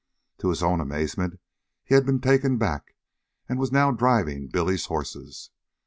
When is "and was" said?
3.47-3.71